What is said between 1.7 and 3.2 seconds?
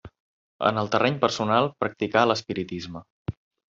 practicà l'espiritisme.